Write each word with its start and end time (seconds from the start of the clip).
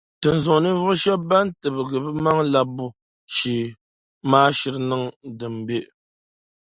Dinzuɣu 0.21 0.59
ninvuɣu 0.63 0.93
shɛba 1.01 1.25
ban 1.29 1.47
tibigi 1.59 1.97
bɛ 2.03 2.11
maŋ’ 2.23 2.37
labbu 2.53 2.85
shee 3.35 3.65
maa 4.29 4.47
shiri 4.57 4.79
niŋ 4.89 5.01
din 5.37 5.55
be. 5.67 5.77